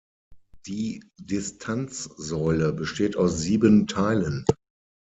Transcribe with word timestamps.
Die 0.65 1.03
Distanzsäule 1.19 2.73
besteht 2.73 3.17
aus 3.17 3.37
sieben 3.37 3.85
Teilen. 3.85 4.45